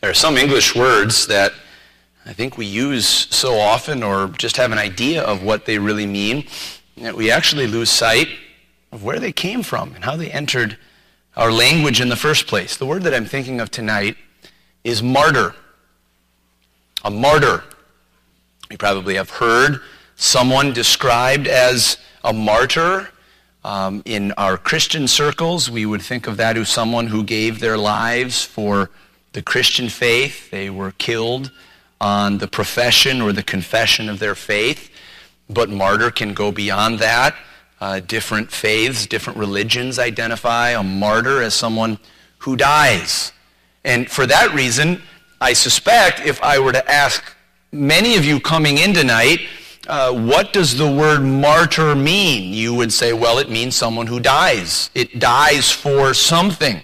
[0.00, 1.52] There are some English words that
[2.24, 6.06] I think we use so often or just have an idea of what they really
[6.06, 6.46] mean
[6.96, 8.28] that we actually lose sight
[8.92, 10.78] of where they came from and how they entered
[11.36, 12.78] our language in the first place.
[12.78, 14.16] The word that I'm thinking of tonight
[14.84, 15.54] is martyr.
[17.04, 17.62] A martyr.
[18.70, 19.82] You probably have heard
[20.16, 23.10] someone described as a martyr.
[23.64, 27.76] Um, in our Christian circles, we would think of that as someone who gave their
[27.76, 28.88] lives for
[29.32, 30.50] the Christian faith.
[30.50, 31.50] They were killed
[32.00, 34.90] on the profession or the confession of their faith.
[35.48, 37.34] But martyr can go beyond that.
[37.80, 41.98] Uh, different faiths, different religions identify a martyr as someone
[42.38, 43.32] who dies.
[43.84, 45.02] And for that reason,
[45.40, 47.22] I suspect if I were to ask
[47.72, 49.40] many of you coming in tonight,
[49.88, 52.52] uh, what does the word martyr mean?
[52.52, 54.90] You would say, well, it means someone who dies.
[54.94, 56.82] It dies for something.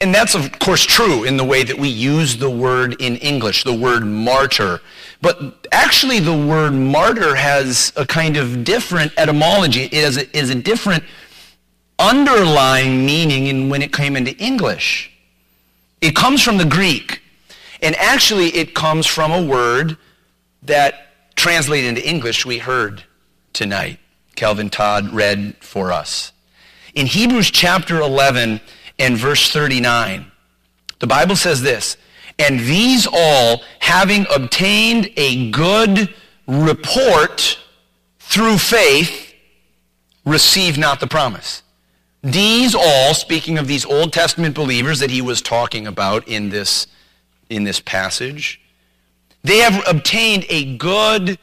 [0.00, 3.64] And that's, of course, true in the way that we use the word in English,
[3.64, 4.80] the word martyr.
[5.22, 9.84] But actually, the word martyr has a kind of different etymology.
[9.84, 11.02] It is a, is a different
[11.98, 15.10] underlying meaning in when it came into English.
[16.02, 17.22] It comes from the Greek.
[17.80, 19.96] And actually, it comes from a word
[20.62, 23.04] that translated into English we heard
[23.54, 23.98] tonight.
[24.34, 26.32] Calvin Todd read for us.
[26.94, 28.60] In Hebrews chapter 11,
[28.98, 30.30] and verse 39.
[30.98, 31.96] The Bible says this,
[32.38, 36.14] and these all, having obtained a good
[36.46, 37.58] report
[38.20, 39.34] through faith,
[40.24, 41.62] receive not the promise.
[42.22, 46.86] These all, speaking of these Old Testament believers that he was talking about in this,
[47.48, 48.60] in this passage,
[49.44, 51.38] they have obtained a good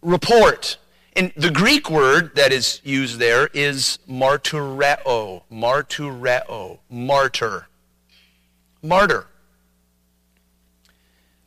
[0.00, 0.78] report.
[1.18, 7.66] And the Greek word that is used there is martyreo, martyreo, martyr.
[8.82, 9.26] Martyr.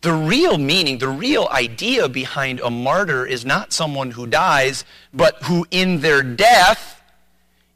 [0.01, 4.83] The real meaning, the real idea behind a martyr is not someone who dies,
[5.13, 7.01] but who in their death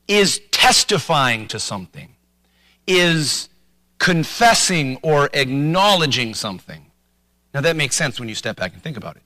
[0.10, 2.14] is testifying to something,
[2.86, 3.48] is
[4.00, 6.88] confessing or acknowledging something.
[7.54, 9.24] Now that makes sense when you step back and think about it.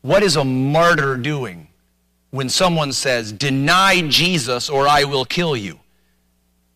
[0.00, 1.68] What is a martyr doing?
[2.34, 5.78] When someone says, Deny Jesus or I will kill you,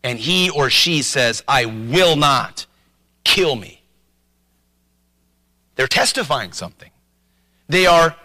[0.01, 2.65] and he or she says, I will not
[3.25, 3.81] kill me,
[5.75, 6.89] they're testifying something.
[7.67, 8.15] They are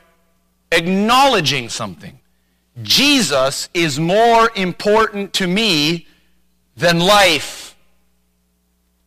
[0.70, 2.20] acknowledging something.
[2.82, 6.06] Jesus is more important to me
[6.76, 7.76] than life.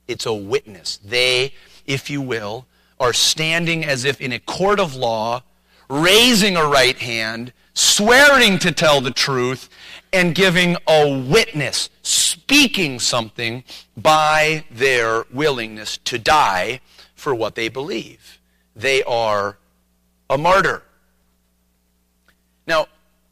[0.05, 0.97] It's a witness.
[0.97, 1.53] They,
[1.85, 2.65] if you will,
[2.99, 5.43] are standing as if in a court of law,
[5.89, 9.69] raising a right hand, swearing to tell the truth,
[10.13, 13.63] and giving a witness, speaking something
[13.95, 16.79] by their willingness to die
[17.15, 18.39] for what they believe.
[18.75, 19.57] They are
[20.29, 20.83] a martyr.
[22.65, 22.87] Now,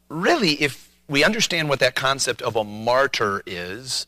[0.08, 4.06] really, if we understand what that concept of a martyr is,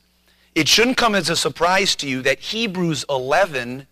[0.54, 3.86] it shouldn't come as a surprise to you that Hebrews 11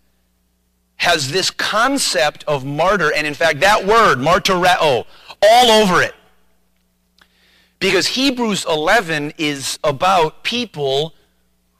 [0.97, 5.05] has this concept of martyr, and in fact, that word, martyreo,
[5.41, 6.15] all over it.
[7.79, 11.13] Because Hebrews 11 is about people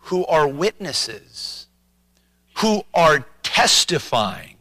[0.02, 1.68] who are witnesses,
[2.58, 4.56] who are testifying.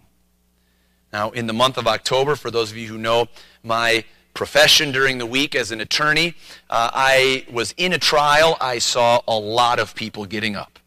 [1.12, 3.26] Now, in the month of October, for those of you who know
[3.62, 6.34] my profession during the week as an attorney,
[6.70, 8.56] uh, I was in a trial.
[8.60, 10.78] I saw a lot of people getting up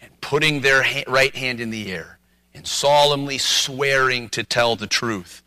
[0.00, 2.17] and putting their ha- right hand in the air
[2.58, 5.42] and solemnly swearing to tell the truth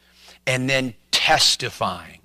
[0.47, 2.21] and then testifying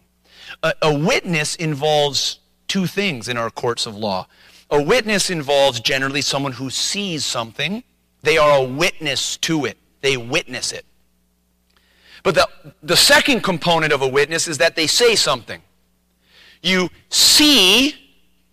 [0.62, 2.38] a, a witness involves
[2.68, 4.26] two things in our courts of law.
[4.70, 7.84] A witness involves generally someone who sees something.
[8.22, 9.78] They are a witness to it.
[10.00, 10.84] They witness it.
[12.22, 12.48] But the,
[12.82, 15.62] the second component of a witness is that they say something.
[16.62, 17.94] You see,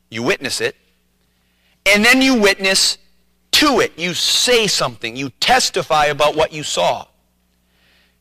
[0.09, 0.75] you witness it,
[1.85, 2.99] and then you witness
[3.63, 3.97] to it.
[3.97, 5.15] You say something.
[5.15, 7.07] You testify about what you saw.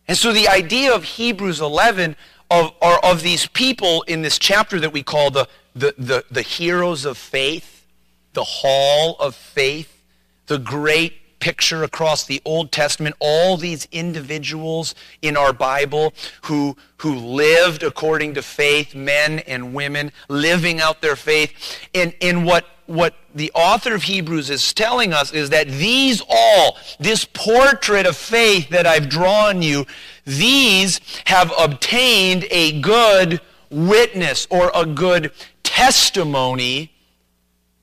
[0.06, 2.16] And so the idea of Hebrews 11
[2.50, 7.04] of, of these people in this chapter that we call the, the, the, the heroes
[7.04, 7.86] of faith,
[8.34, 10.02] the hall of faith,
[10.46, 17.16] the great picture across the Old Testament, all these individuals in our Bible who, who
[17.16, 21.80] lived according to faith, men and women, living out their faith.
[21.94, 26.76] And, and what, what the author of Hebrews is telling us is that these all,
[26.98, 29.86] this portrait of faith that I've drawn you,
[30.24, 33.40] these have obtained a good
[33.70, 35.32] witness or a good
[35.62, 36.92] testimony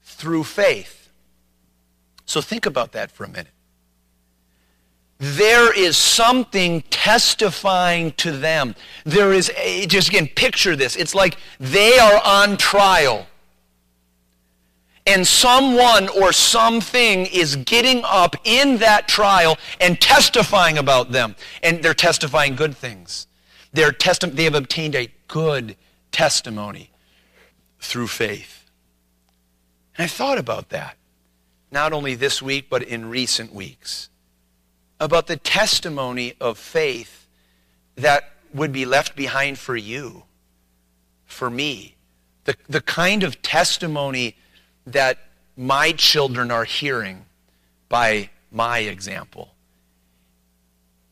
[0.03, 1.09] through faith.
[2.25, 3.47] So think about that for a minute.
[5.19, 8.73] there is something testifying to them.
[9.03, 10.95] There is, a, just again, picture this.
[10.95, 13.27] It's like they are on trial.
[15.09, 21.35] And someone or something is getting up in that trial and testifying about them.
[21.63, 23.25] And they're testifying good things.
[23.73, 25.75] They're testi- they have obtained a good
[26.11, 26.91] testimony
[27.79, 28.69] through faith.
[29.97, 30.95] And I thought about that,
[31.71, 34.09] not only this week, but in recent weeks
[34.99, 37.27] about the testimony of faith
[37.95, 40.23] that would be left behind for you,
[41.25, 41.95] for me.
[42.45, 44.35] The, the kind of testimony
[44.93, 45.17] that
[45.55, 47.25] my children are hearing
[47.89, 49.53] by my example.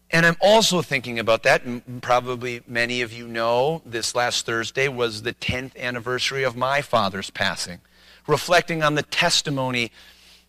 [0.10, 1.64] And I'm also thinking about that,
[2.02, 7.30] probably many of you know this last Thursday was the 10th anniversary of my father's
[7.30, 7.82] passing,
[8.26, 9.92] reflecting on the testimony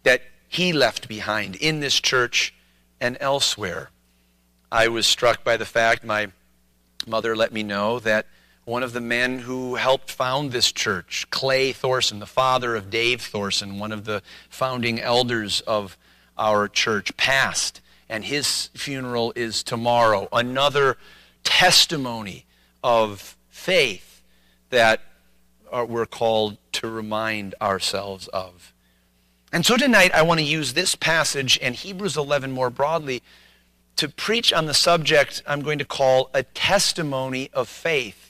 [0.04, 2.54] that he left behind in this church
[3.00, 3.90] and elsewhere.
[4.70, 6.28] I was struck by the fact my
[7.06, 8.26] mother let me know that
[8.68, 13.22] one of the men who helped found this church, Clay Thorson, the father of Dave
[13.22, 15.96] Thorson, one of the founding elders of
[16.36, 17.80] our church, passed,
[18.10, 20.28] and his funeral is tomorrow.
[20.30, 20.98] Another
[21.44, 22.44] testimony
[22.84, 24.22] of faith
[24.68, 25.00] that
[25.72, 28.74] uh, we're called to remind ourselves of.
[29.50, 33.22] And so tonight I want to use this passage and Hebrews 11 more broadly
[33.96, 38.27] to preach on the subject I'm going to call a testimony of faith.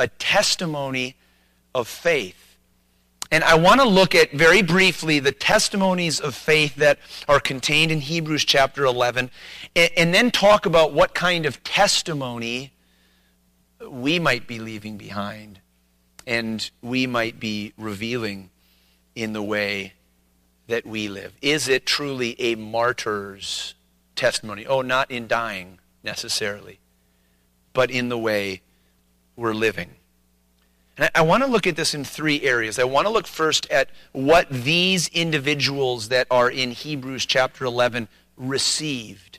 [0.00, 1.16] A testimony
[1.74, 2.56] of faith.
[3.30, 6.98] And I want to look at very briefly the testimonies of faith that
[7.28, 9.30] are contained in Hebrews chapter 11
[9.76, 12.72] and, and then talk about what kind of testimony
[13.88, 15.60] we might be leaving behind
[16.26, 18.50] and we might be revealing
[19.14, 19.92] in the way
[20.66, 21.34] that we live?
[21.42, 23.74] Is it truly a martyr's
[24.16, 24.66] testimony?
[24.66, 26.80] Oh, not in dying necessarily,
[27.72, 28.62] but in the way
[29.36, 29.90] we're living.
[30.96, 32.78] And I, I want to look at this in three areas.
[32.78, 38.08] I want to look first at what these individuals that are in Hebrews chapter 11
[38.36, 39.38] received.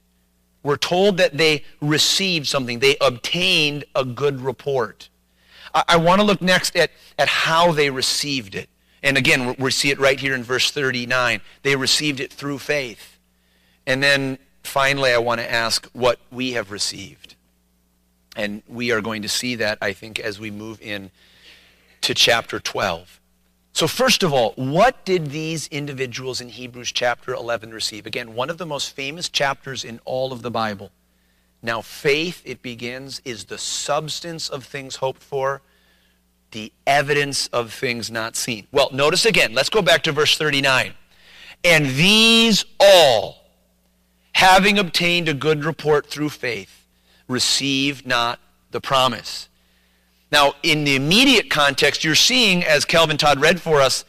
[0.64, 5.10] We're told that they received something, they obtained a good report.
[5.74, 8.70] I, I want to look next at, at how they received it.
[9.04, 11.42] And again, we see it right here in verse 39.
[11.64, 13.18] They received it through faith.
[13.88, 17.36] And then finally, I want to ask what we have received.
[18.36, 21.12] And we are going to see that, I think, as we move in
[22.02, 23.20] to chapter 12.
[23.74, 28.06] So, first of all, what did these individuals in Hebrews chapter 11 receive?
[28.06, 30.92] Again, one of the most famous chapters in all of the Bible.
[31.64, 35.62] Now, faith, it begins, is the substance of things hoped for,
[36.52, 38.68] the evidence of things not seen.
[38.72, 40.94] Well, notice again, let's go back to verse 39.
[41.64, 43.46] And these all,
[44.34, 46.81] having obtained a good report through faith,
[47.32, 48.40] receive not
[48.72, 49.50] the promise.
[50.32, 54.06] Now, in the immediate context, you're seeing, as Calvin Todd read for us,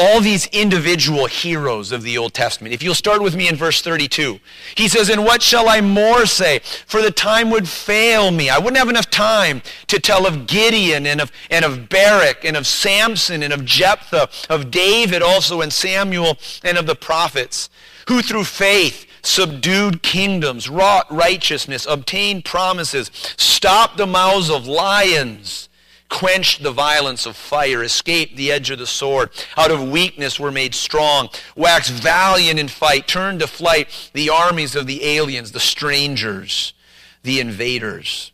[0.00, 2.72] all these individual heroes of the Old Testament.
[2.72, 4.40] If you'll start with me in verse 32,
[4.74, 6.60] he says, And what shall I more say?
[6.86, 8.48] For the time would fail me.
[8.48, 12.56] I wouldn't have enough time to tell of Gideon and of, and of Barak and
[12.56, 17.68] of Samson and of Jephthah, of David also and Samuel and of the prophets,
[18.08, 25.68] who through faith subdued kingdoms, wrought righteousness, obtained promises, stopped the mouths of lions
[26.10, 30.50] quenched the violence of fire, escaped the edge of the sword, out of weakness were
[30.50, 35.60] made strong, waxed valiant in fight, turned to flight the armies of the aliens, the
[35.60, 36.74] strangers,
[37.22, 38.32] the invaders.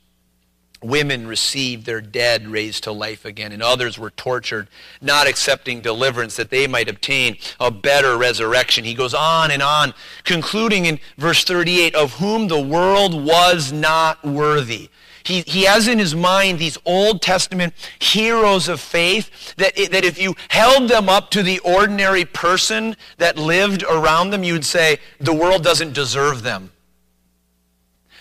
[0.87, 4.69] Women received their dead raised to life again, and others were tortured,
[5.01, 8.85] not accepting deliverance that they might obtain a better resurrection.
[8.85, 14.25] He goes on and on, concluding in verse 38 of whom the world was not
[14.25, 14.89] worthy.
[15.25, 20.21] He, he has in his mind these Old Testament heroes of faith that, that if
[20.21, 25.35] you held them up to the ordinary person that lived around them, you'd say, the
[25.35, 26.71] world doesn't deserve them.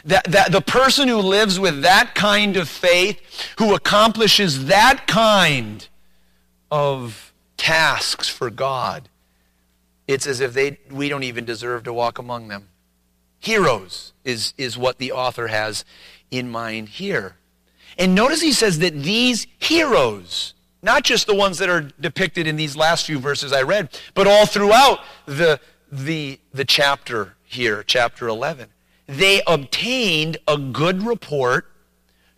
[0.06, 3.20] That, that the person who lives with that kind of faith,
[3.58, 5.88] who accomplishes that kind
[6.70, 9.10] of tasks for God,
[10.08, 12.70] it's as if they, we don't even deserve to walk among them.
[13.40, 15.84] Heroes is, is what the author has
[16.32, 17.36] in mind here.
[17.98, 22.56] And notice he says that these heroes, not just the ones that are depicted in
[22.56, 25.60] these last few verses I read, but all throughout the,
[25.92, 28.70] the, the chapter here, chapter 11,
[29.08, 31.72] they obtained a good report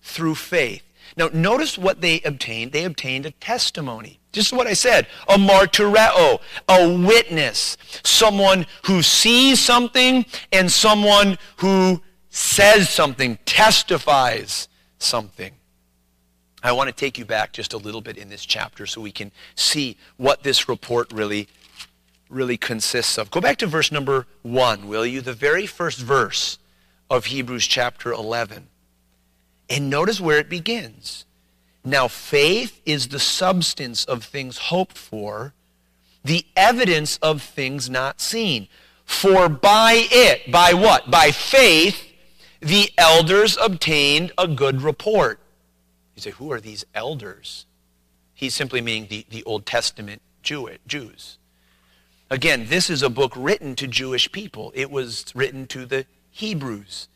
[0.02, 0.84] through faith.
[1.16, 2.72] Now, notice what they obtained.
[2.72, 4.20] They obtained a testimony.
[4.32, 5.08] Just what I said.
[5.28, 7.78] A martyreo, a witness.
[8.04, 14.68] Someone who sees something and someone who says something, testifies
[15.00, 15.54] something.
[16.62, 19.12] I want to take you back just a little bit in this chapter so we
[19.12, 21.48] can see what this report really
[22.29, 23.31] really consists of.
[23.31, 25.22] Go back to verse number 1, will you?
[25.22, 26.57] The very first verse
[27.10, 28.67] of Hebrews chapter 11.
[29.69, 31.25] And notice where it begins.
[31.84, 35.53] Now, faith is the substance of things hoped for,
[36.24, 38.67] the evidence of things not seen.
[39.05, 41.10] For by it, by what?
[41.10, 42.05] By faith,
[42.60, 45.39] the elders obtained a good report.
[46.15, 47.65] You say, who are these elders?
[48.34, 51.38] He's simply meaning the, the Old Testament Jew, Jews.
[52.29, 54.72] Again, this is a book written to Jewish people.
[54.75, 57.07] It was written to the Hebrews.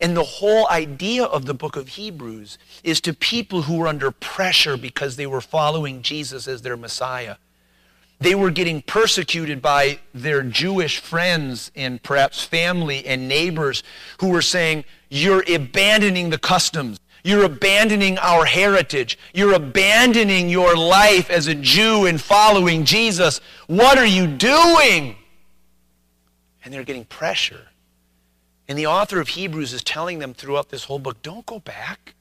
[0.00, 4.10] And the whole idea of the book of Hebrews is to people who were under
[4.10, 7.36] pressure because they were following Jesus as their Messiah.
[8.18, 13.82] They were getting persecuted by their Jewish friends and perhaps family and neighbors
[14.20, 16.98] who were saying, You're abandoning the customs.
[17.22, 19.18] You're abandoning our heritage.
[19.34, 23.40] You're abandoning your life as a Jew and following Jesus.
[23.66, 25.16] What are you doing?
[26.64, 27.68] And they're getting pressure.
[28.68, 32.14] And the author of Hebrews is telling them throughout this whole book don't go back.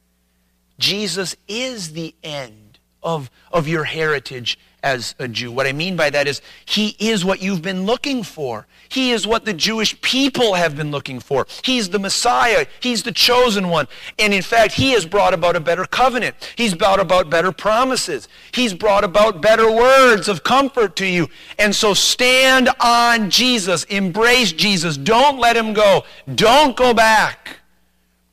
[0.79, 5.52] Jesus is the end of, of your heritage as a Jew.
[5.52, 8.68] What I mean by that is, he is what you've been looking for.
[8.90, 11.46] He is what the Jewish people have been looking for.
[11.64, 12.66] He's the Messiah.
[12.80, 13.88] He's the chosen one.
[14.18, 16.36] And in fact, he has brought about a better covenant.
[16.56, 18.28] He's brought about better promises.
[18.54, 21.28] He's brought about better words of comfort to you.
[21.58, 23.84] And so stand on Jesus.
[23.86, 24.98] Embrace Jesus.
[24.98, 26.04] Don't let him go.
[26.34, 27.58] Don't go back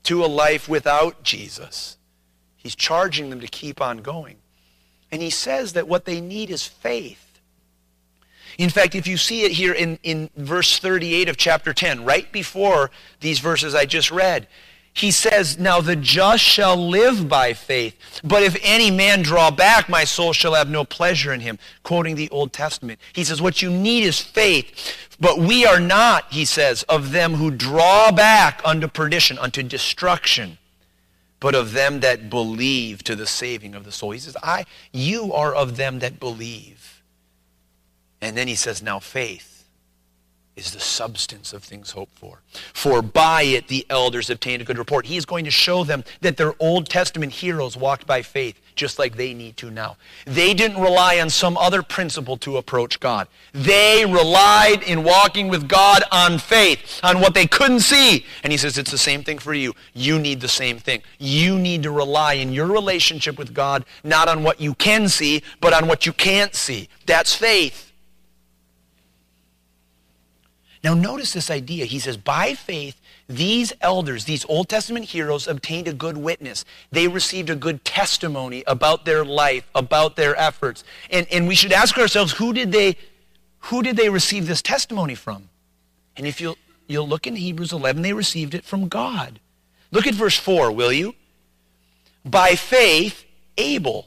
[0.05, 1.99] to a life without Jesus.
[2.57, 4.37] He's charging them to keep on going.
[5.17, 7.41] And he says that what they need is faith.
[8.59, 12.31] In fact, if you see it here in, in verse 38 of chapter 10, right
[12.31, 14.47] before these verses I just read,
[14.93, 18.21] he says, Now the just shall live by faith.
[18.23, 21.59] But if any man draw back, my soul shall have no pleasure in him.
[21.83, 23.01] Quoting the Old Testament.
[23.15, 25.17] He says, What you need is faith.
[25.19, 30.59] But we are not, he says, of them who draw back unto perdition, unto destruction
[31.41, 34.13] but of them that believe to the saving of the soul.
[34.13, 37.03] He says, I, you are of them that believe.
[38.21, 39.56] And then he says, now faith
[40.57, 42.41] is the substance of things hoped for.
[42.73, 45.07] For by it the elders obtained a good report.
[45.07, 48.99] He is going to show them that their Old Testament heroes walked by faith, just
[48.99, 49.97] like they need to now.
[50.25, 53.29] They didn't rely on some other principle to approach God.
[53.53, 58.25] They relied in walking with God on faith, on what they couldn't see.
[58.43, 59.75] And he says it's the same thing for you.
[59.93, 61.03] You need the same thing.
[61.19, 65.43] You need to rely in your relationship with God not on what you can see,
[65.61, 66.89] but on what you can't see.
[67.05, 67.86] That's faith.
[70.87, 71.85] Now, notice this idea.
[71.85, 76.65] He says, by faith, these elders, these Old Testament heroes, obtained a good witness.
[76.93, 80.85] They received a good testimony about their life, about their efforts.
[81.11, 82.97] And, and we should ask ourselves, who did they,
[83.63, 85.49] who did they receive this testimony from?
[86.17, 89.41] And if you'll, you'll look in Hebrews 11, they received it from God.
[89.91, 91.17] Look at verse 4, will you?
[92.25, 93.25] By faith,
[93.59, 94.07] Abel.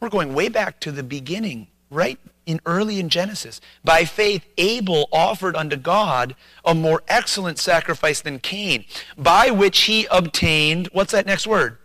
[0.00, 2.18] We're going way back to the beginning, right
[2.50, 3.60] in early in Genesis.
[3.84, 8.84] By faith, Abel offered unto God a more excellent sacrifice than Cain,
[9.16, 11.78] by which he obtained, what's that next word?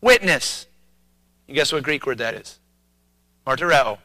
[0.00, 0.66] Witness.
[1.46, 2.58] You guess what Greek word that is?
[3.46, 3.98] Martyreo.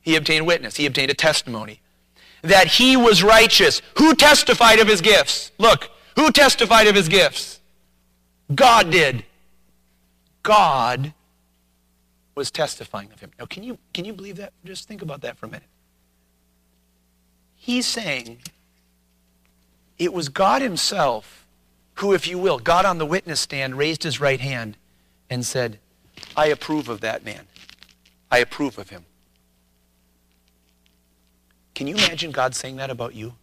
[0.00, 0.76] He obtained witness.
[0.76, 1.80] He obtained a testimony.
[2.42, 3.82] That he was righteous.
[3.98, 5.50] Who testified of his gifts?
[5.58, 7.60] Look, who testified of his gifts?
[8.54, 9.24] God did.
[10.42, 11.12] God
[12.38, 13.32] was testifying of him.
[13.38, 14.52] Now, can you, can you believe that?
[14.64, 15.68] Just think about that for a minute.
[17.56, 18.38] He's saying
[19.98, 21.44] it was God himself
[21.94, 24.76] who, if you will, God on the witness stand, raised his right hand,
[25.28, 25.80] and said,
[26.36, 27.46] I approve of that man.
[28.30, 29.04] I approve of him.
[31.74, 33.34] Can you imagine God saying that about you?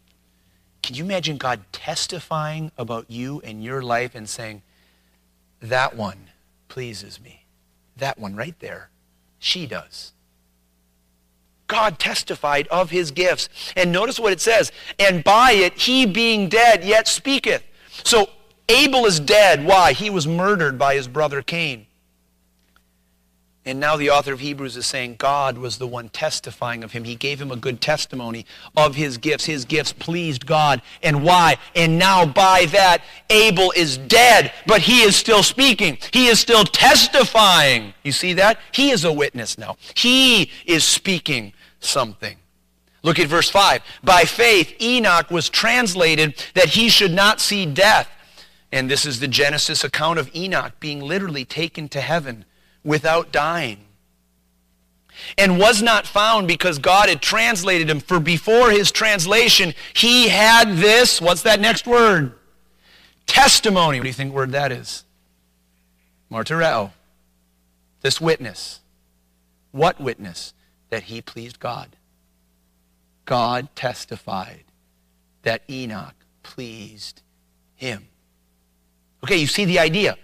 [0.82, 4.62] Can you imagine God testifying about you and your life and saying,
[5.62, 6.30] that one
[6.70, 7.45] pleases me?
[7.98, 8.90] That one right there.
[9.40, 10.14] She does.
[11.68, 13.50] God testified of his gifts.
[13.75, 14.72] And notice what it says.
[15.00, 17.64] And by it, he being dead yet speaketh.
[18.04, 18.30] So
[18.70, 19.66] Abel is dead.
[19.66, 19.94] Why?
[19.94, 21.85] He was murdered by his brother Cain.
[23.67, 27.03] And now the author of Hebrews is saying God was the one testifying of him.
[27.03, 28.45] He gave him a good testimony
[28.77, 29.45] of his gifts.
[29.45, 30.84] His gifts pleased God.
[31.01, 31.57] And why?
[31.75, 35.98] And now by that, Abel is dead, but he is still speaking.
[36.13, 37.95] He is still testifying.
[38.03, 38.60] You see that?
[38.72, 39.77] He is a witness now.
[39.95, 42.38] He is speaking something.
[43.01, 43.81] Look at verse 5.
[44.03, 48.10] By faith, Enoch was translated that he should not see death.
[48.72, 52.45] And this is the Genesis account of Enoch being literally taken to heaven
[52.86, 53.80] without dying.
[55.38, 58.00] And was not found because God had translated him.
[58.00, 62.34] For before his translation, he had this, what's that next word?
[63.25, 64.00] Testimony.
[64.00, 65.04] What do you think word that is?
[66.32, 66.92] Martyreo.
[68.01, 68.82] This witness.
[69.72, 70.54] What witness?
[70.89, 71.96] That he pleased God.
[73.25, 74.63] God testified
[75.42, 76.13] that Enoch
[76.44, 77.22] pleased
[77.75, 78.08] him.
[79.24, 80.18] Okay, you see the idea.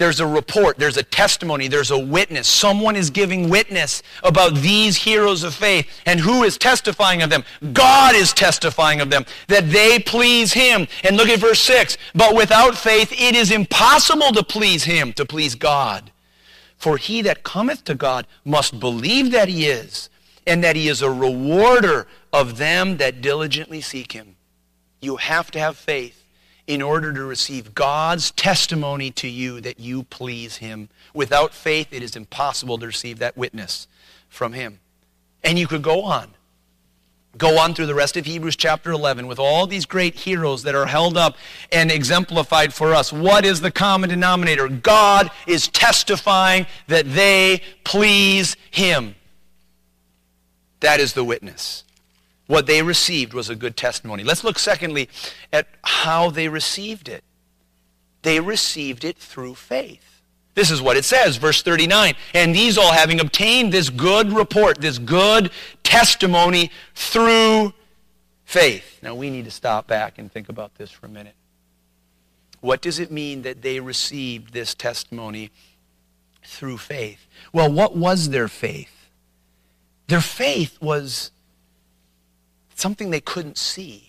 [0.00, 2.48] There's a report, there's a testimony, there's a witness.
[2.48, 5.86] Someone is giving witness about these heroes of faith.
[6.06, 7.44] And who is testifying of them?
[7.74, 10.88] God is testifying of them, that they please Him.
[11.04, 11.98] And look at verse 6.
[12.14, 16.10] But without faith, it is impossible to please Him, to please God.
[16.78, 20.08] For he that cometh to God must believe that He is,
[20.46, 24.36] and that He is a rewarder of them that diligently seek Him.
[25.02, 26.19] You have to have faith
[26.66, 30.88] in order to receive God's testimony to you that you please Him.
[31.14, 33.88] Without faith, it is impossible to receive that witness
[34.28, 34.80] from Him.
[35.42, 36.34] And you could go on.
[37.38, 40.74] Go on through the rest of Hebrews chapter 11 with all these great heroes that
[40.74, 41.36] are held up
[41.70, 43.12] and exemplified for us.
[43.12, 44.68] What is the common denominator?
[44.68, 49.14] God is testifying that they please Him.
[50.80, 51.84] That is the witness.
[52.50, 54.24] What they received was a good testimony.
[54.24, 55.08] Let's look, secondly,
[55.52, 57.22] at how they received it.
[58.22, 60.20] They received it through faith.
[60.56, 62.14] This is what it says, verse 39.
[62.34, 65.52] And these all having obtained this good report, this good
[65.84, 67.72] testimony through
[68.44, 68.98] faith.
[69.00, 71.36] Now we need to stop back and think about this for a minute.
[72.62, 75.52] What does it mean that they received this testimony
[76.42, 77.28] through faith?
[77.52, 79.08] Well, what was their faith?
[80.08, 81.30] Their faith was
[82.80, 84.06] something they couldn't see.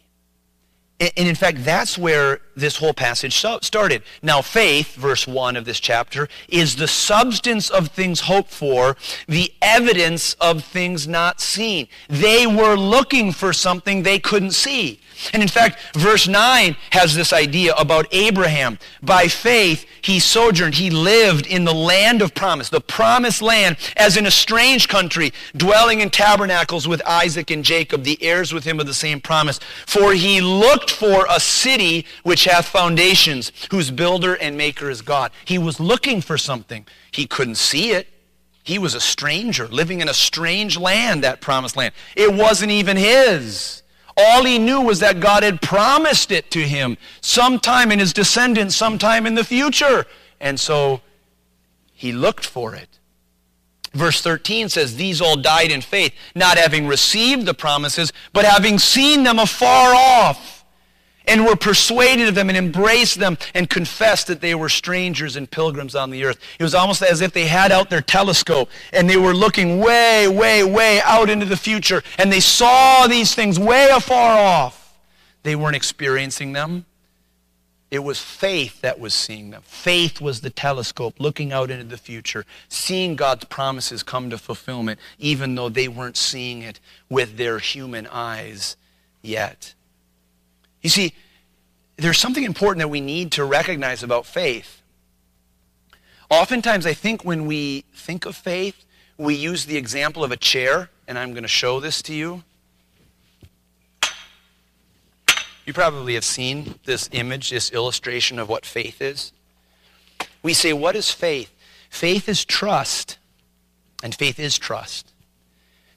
[0.99, 4.03] And in fact, that's where this whole passage started.
[4.21, 8.95] Now, faith, verse 1 of this chapter, is the substance of things hoped for,
[9.27, 11.88] the evidence of things not seen.
[12.07, 14.99] They were looking for something they couldn't see.
[15.34, 18.79] And in fact, verse 9 has this idea about Abraham.
[19.01, 24.17] By faith, he sojourned, he lived in the land of promise, the promised land, as
[24.17, 28.79] in a strange country, dwelling in tabernacles with Isaac and Jacob, the heirs with him
[28.79, 29.60] of the same promise.
[29.86, 35.31] For he looked for a city which hath foundations, whose builder and maker is God.
[35.45, 36.86] He was looking for something.
[37.12, 38.07] He couldn't see it.
[38.63, 41.93] He was a stranger, living in a strange land, that promised land.
[42.15, 43.81] It wasn't even his.
[44.17, 48.76] All he knew was that God had promised it to him sometime in his descendants,
[48.76, 50.06] sometime in the future.
[50.39, 51.02] And so
[51.93, 53.00] he looked for it.
[53.93, 58.80] Verse 13 says, These all died in faith, not having received the promises, but having
[58.80, 60.61] seen them afar off
[61.25, 65.49] and were persuaded of them and embraced them and confessed that they were strangers and
[65.49, 66.39] pilgrims on the earth.
[66.60, 70.27] It was almost as if they had out their telescope and they were looking way,
[70.27, 74.97] way, way out into the future and they saw these things way afar off.
[75.43, 76.86] They weren't experiencing them.
[77.89, 79.63] It was faith that was seeing them.
[79.65, 84.97] Faith was the telescope looking out into the future, seeing God's promises come to fulfillment,
[85.19, 86.79] even though they weren't seeing it
[87.10, 88.77] with their human eyes
[89.21, 89.73] yet.
[90.82, 91.13] You see,
[91.98, 94.82] there's something important that we need to recognize about faith.
[96.30, 98.86] Oftentimes, I think when we think of faith,
[99.17, 102.44] we use the example of a chair, and I'm going to show this to you.
[105.65, 109.32] You probably have seen this image, this illustration of what faith is.
[110.41, 111.54] We say, What is faith?
[111.89, 113.17] Faith is trust,
[114.02, 115.12] and faith is trust.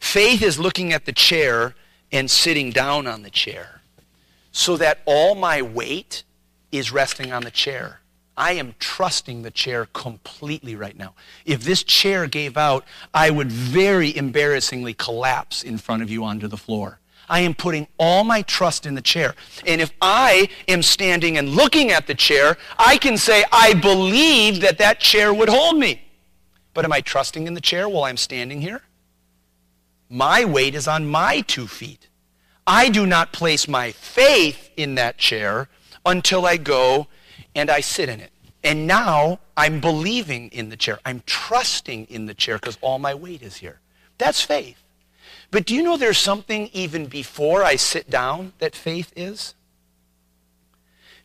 [0.01, 1.75] Faith is looking at the chair
[2.12, 3.73] and sitting down on the chair
[4.54, 6.22] so that all my weight
[6.70, 8.00] is resting on the chair.
[8.36, 11.14] I am trusting the chair completely right now.
[11.44, 16.46] If this chair gave out, I would very embarrassingly collapse in front of you onto
[16.46, 17.00] the floor.
[17.28, 19.34] I am putting all my trust in the chair.
[19.66, 24.60] And if I am standing and looking at the chair, I can say, I believe
[24.60, 26.00] that that chair would hold me.
[26.74, 28.82] But am I trusting in the chair while I'm standing here?
[30.08, 32.08] My weight is on my two feet.
[32.66, 35.68] I do not place my faith in that chair
[36.07, 37.09] until I go
[37.55, 40.98] and I sit in it And now I'm believing in the chair.
[41.05, 43.81] I'm trusting in the chair because all my weight is here.
[44.18, 44.83] That's faith.
[45.50, 49.55] But do you know there's something even before I sit down that faith is?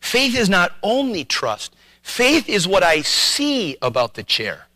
[0.00, 4.66] Faith is not only trust, faith is what I see about the chair.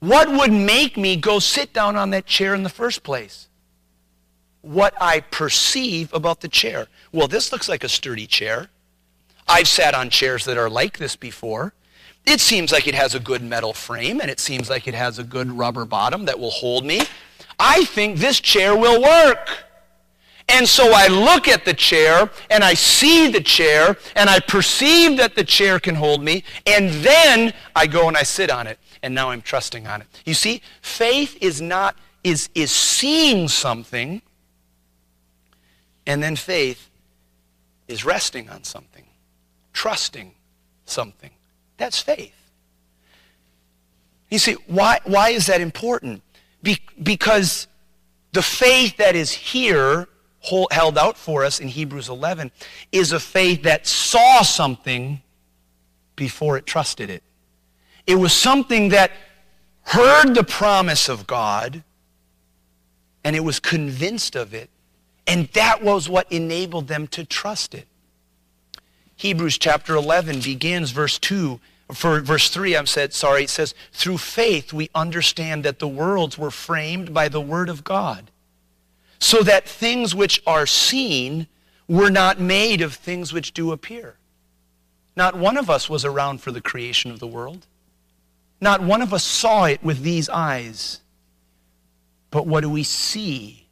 [0.00, 3.48] What would make me go sit down on that chair in the first place?
[4.66, 6.88] What I perceive about the chair.
[7.12, 8.68] Well, this looks like a sturdy chair.
[9.46, 11.72] I've sat on chairs that are like this before.
[12.26, 15.20] It seems like it has a good metal frame and it seems like it has
[15.20, 17.02] a good rubber bottom that will hold me.
[17.60, 19.48] I think this chair will work.
[20.48, 25.16] And so I look at the chair and I see the chair and I perceive
[25.18, 28.80] that the chair can hold me and then I go and I sit on it
[29.00, 30.08] and now I'm trusting on it.
[30.24, 34.22] You see, faith is not is is seeing something
[36.06, 36.88] and then faith
[37.88, 39.04] is resting on something,
[39.72, 40.32] trusting
[40.84, 41.30] something.
[41.76, 42.34] That's faith.
[44.30, 46.22] You see, why, why is that important?
[46.62, 47.68] Be, because
[48.32, 50.08] the faith that is here
[50.40, 52.50] hold, held out for us in Hebrews 11
[52.92, 55.22] is a faith that saw something
[56.16, 57.22] before it trusted it.
[58.06, 59.12] It was something that
[59.82, 61.84] heard the promise of God
[63.24, 64.70] and it was convinced of it.
[65.26, 67.86] And that was what enabled them to trust it.
[69.16, 71.58] Hebrews chapter 11 begins verse 2
[71.92, 76.36] for verse 3 I'm said sorry it says through faith we understand that the worlds
[76.36, 78.30] were framed by the word of God
[79.18, 81.46] so that things which are seen
[81.88, 84.16] were not made of things which do appear.
[85.16, 87.66] Not one of us was around for the creation of the world.
[88.60, 91.00] Not one of us saw it with these eyes.
[92.30, 93.65] But what do we see?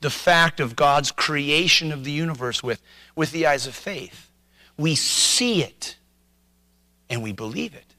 [0.00, 2.80] The fact of God's creation of the universe with,
[3.16, 4.30] with the eyes of faith.
[4.76, 5.96] We see it
[7.10, 7.94] and we believe it.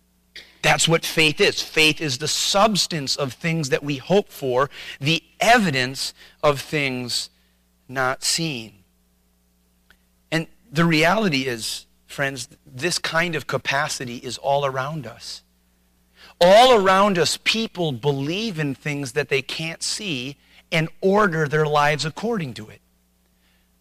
[0.61, 1.61] That's what faith is.
[1.61, 7.29] Faith is the substance of things that we hope for, the evidence of things
[7.87, 8.83] not seen.
[10.31, 15.43] And the reality is, friends, this kind of capacity is all around us.
[16.41, 20.37] All around us, people believe in things that they can't see
[20.71, 22.81] and order their lives according to it.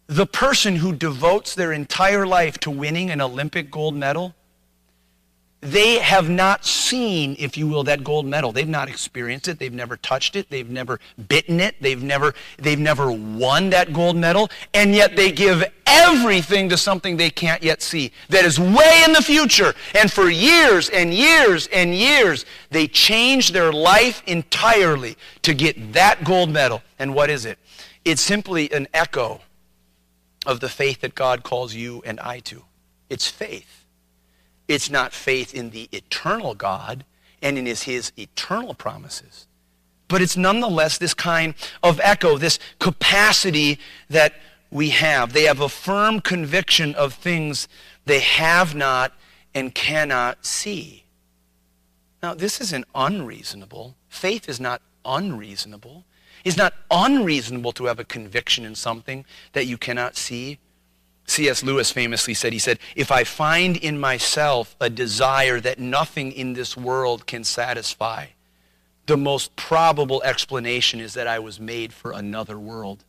[0.07, 4.35] The person who devotes their entire life to winning an Olympic gold medal
[5.61, 8.53] they have not seen, if you will, that gold medal.
[8.53, 9.59] They've not experienced it.
[9.59, 10.49] They've never touched it.
[10.49, 11.75] They've never bitten it.
[11.81, 14.49] They've never, they've never won that gold medal.
[14.73, 19.11] And yet they give everything to something they can't yet see that is way in
[19.11, 19.73] the future.
[19.95, 26.23] And for years and years and years, they change their life entirely to get that
[26.23, 26.83] gold medal.
[26.99, 27.59] And what is it?
[28.05, 29.41] It's simply an echo
[30.45, 32.63] of the faith that God calls you and I to.
[33.09, 33.78] It's faith.
[34.69, 37.03] It's not faith in the eternal God
[37.41, 39.47] and in his, his eternal promises.
[40.07, 43.79] But it's nonetheless this kind of echo, this capacity
[44.09, 44.35] that
[44.69, 45.33] we have.
[45.33, 47.67] They have a firm conviction of things
[48.05, 49.11] they have not
[49.55, 51.05] and cannot see.
[52.21, 53.95] Now, this isn't unreasonable.
[54.07, 56.05] Faith is not unreasonable.
[56.43, 60.59] It's not unreasonable to have a conviction in something that you cannot see.
[61.29, 61.63] C.S.
[61.63, 66.53] Lewis famously said, he said, if I find in myself a desire that nothing in
[66.53, 68.27] this world can satisfy,
[69.05, 73.05] the most probable explanation is that I was made for another world.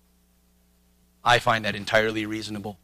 [1.24, 2.78] I find that entirely reasonable.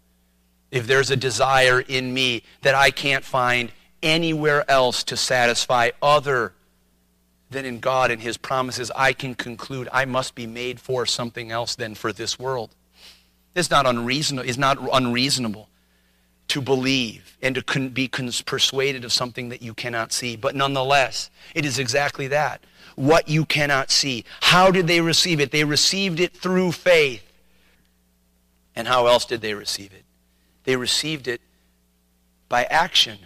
[0.71, 3.73] If there's a desire in me that I can't find
[4.03, 6.53] anywhere else to satisfy other
[7.51, 11.51] than in God and His promises, I can conclude I must be made for something
[11.51, 12.75] else than for this world.
[13.57, 15.71] It's not unreasonable, it's not unreasonable
[16.49, 20.37] to believe and to be persuaded of something that you cannot see.
[20.37, 22.63] But nonetheless, it is exactly that.
[22.97, 24.25] What you cannot see.
[24.43, 25.51] How did they receive it?
[25.51, 27.23] They received it through faith.
[28.75, 30.05] And how else did they receive it?
[30.65, 31.41] They received it
[32.49, 33.19] by action.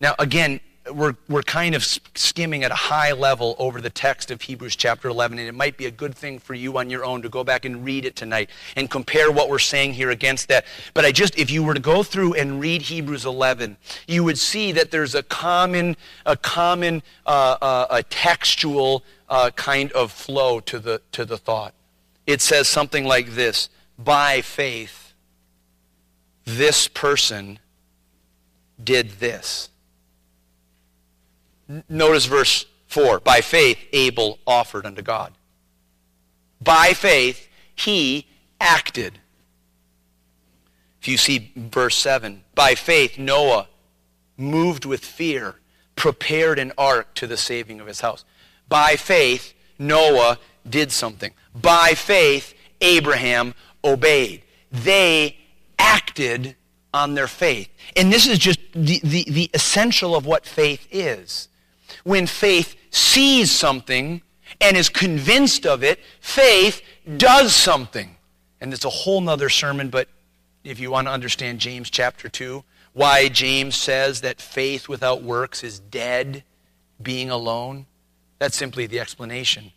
[0.00, 0.60] Now, again,
[0.92, 5.08] we're, we're kind of skimming at a high level over the text of Hebrews chapter
[5.08, 7.42] 11, and it might be a good thing for you on your own to go
[7.42, 10.66] back and read it tonight and compare what we're saying here against that.
[10.92, 14.38] But I just, if you were to go through and read Hebrews 11, you would
[14.38, 20.60] see that there's a common, a common, uh, uh, a textual uh, kind of flow
[20.60, 21.74] to the, to the thought.
[22.26, 25.14] It says something like this By faith,
[26.44, 27.58] this person
[28.82, 29.70] did this.
[31.88, 33.20] Notice verse 4.
[33.20, 35.32] By faith, Abel offered unto God.
[36.60, 38.26] By faith, he
[38.60, 39.18] acted.
[41.00, 43.68] If you see verse 7, by faith, Noah
[44.36, 45.56] moved with fear,
[45.96, 48.24] prepared an ark to the saving of his house.
[48.68, 51.32] By faith, Noah did something.
[51.54, 54.42] By faith, Abraham obeyed.
[54.70, 55.36] They
[55.78, 56.56] acted
[56.92, 57.68] on their faith.
[57.96, 61.48] And this is just the, the, the essential of what faith is.
[62.04, 64.22] When faith sees something
[64.60, 66.82] and is convinced of it, faith
[67.16, 68.16] does something.
[68.60, 70.08] And it's a whole nother sermon, but
[70.62, 75.64] if you want to understand James chapter 2, why James says that faith without works
[75.64, 76.44] is dead,
[77.02, 77.86] being alone,
[78.38, 79.72] that's simply the explanation.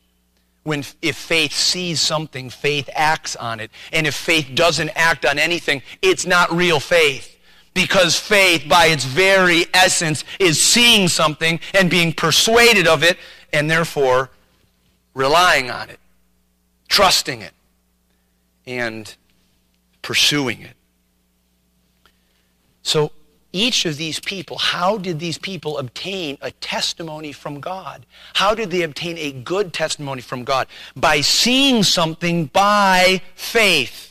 [0.64, 3.72] When, if faith sees something, faith acts on it.
[3.94, 7.37] And if faith doesn't act on anything, it's not real faith.
[7.78, 13.20] Because faith, by its very essence, is seeing something and being persuaded of it,
[13.54, 14.32] and therefore
[15.14, 16.00] relying on it,
[16.88, 17.54] trusting it,
[18.66, 19.16] and
[20.02, 20.74] pursuing it.
[22.82, 23.12] So
[23.54, 28.08] each of these people, how did these people obtain a testimony from God?
[28.34, 30.66] How did they obtain a good testimony from God?
[30.96, 34.07] By seeing something by faith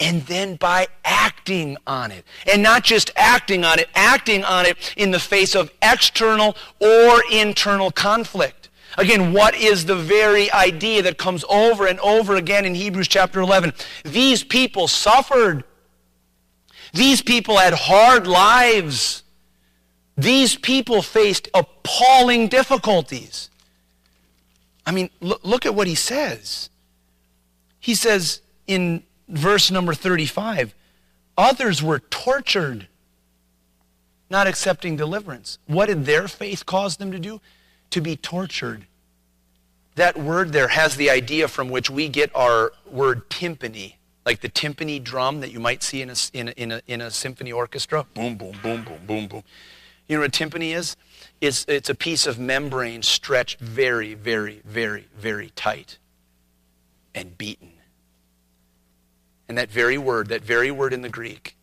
[0.00, 2.24] and then by acting on it.
[2.50, 7.22] And not just acting on it, acting on it in the face of external or
[7.30, 8.70] internal conflict.
[8.98, 13.40] Again, what is the very idea that comes over and over again in Hebrews chapter
[13.40, 13.72] 11?
[14.04, 15.64] These people suffered
[16.92, 19.22] these people had hard lives.
[20.16, 23.48] These people faced appalling difficulties.
[24.86, 26.68] I mean, look, look at what he says.
[27.78, 30.74] He says in verse number 35
[31.38, 32.86] others were tortured,
[34.28, 35.58] not accepting deliverance.
[35.66, 37.40] What did their faith cause them to do?
[37.90, 38.86] To be tortured.
[39.94, 44.48] That word there has the idea from which we get our word timpani like the
[44.48, 47.52] timpani drum that you might see in a, in a, in a, in a symphony
[47.52, 48.06] orchestra.
[48.14, 49.42] Boom, boom, boom, boom, boom, boom.
[50.08, 50.96] You know what timpani is?
[51.40, 55.98] It's, it's a piece of membrane stretched very, very, very, very tight
[57.14, 57.72] and beaten.
[59.50, 61.56] And that very word, that very word in the Greek,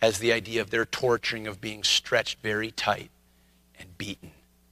[0.00, 3.10] has the idea of their torturing of being stretched very tight
[3.78, 4.30] and beaten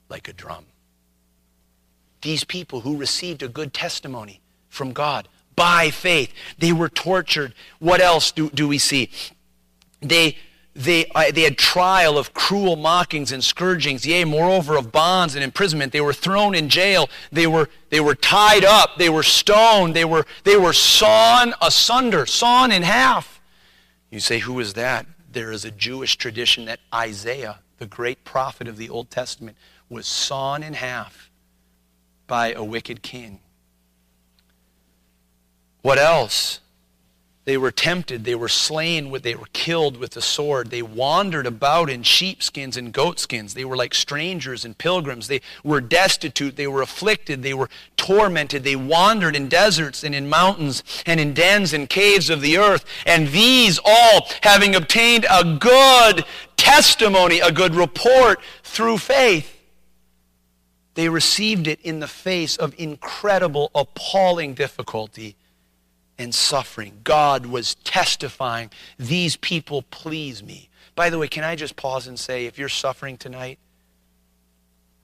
[0.09, 0.65] like a drum.
[2.23, 4.41] These people who received a good testimony
[4.71, 6.33] from God by faith.
[6.57, 7.53] They were tortured.
[7.79, 9.11] What else do, do we see?
[10.01, 10.39] They,
[10.77, 15.43] they, uh, they had trial of cruel mockings and scourgings, yea, moreover of bonds and
[15.43, 15.93] imprisonment.
[15.93, 17.09] They were thrown in jail.
[17.33, 18.99] They were, they were tied up.
[18.99, 19.97] They were stoned.
[19.97, 23.41] They were, they were sawn asunder, sawn in half.
[24.11, 25.07] You say, who is that?
[25.33, 29.57] There is a Jewish tradition that Isaiah, the great prophet of the Old Testament,
[29.89, 31.31] was sawn in half
[32.27, 33.41] by a wicked king.
[35.81, 36.61] What else?
[37.47, 38.25] They were tempted.
[38.25, 39.13] They were slain.
[39.23, 40.71] They were killed with the sword.
[40.71, 43.55] They wandered about in sheepskins and goatskins.
[43.55, 45.29] They were like strangers and pilgrims.
[45.29, 46.57] They were destitute.
[46.57, 47.45] They were afflicted.
[47.45, 48.65] They were tormented.
[48.65, 52.85] They wandered in deserts and in mountains and in dens and caves of the earth.
[53.07, 56.25] And these all, having obtained a good
[56.57, 59.57] testimony, a good report through faith,
[60.95, 65.37] they received it in the face of incredible, appalling difficulty
[66.19, 67.01] and suffering.
[67.05, 70.69] God was testifying, these people please me.
[70.95, 73.59] By the way, can I just pause and say, if you're suffering tonight,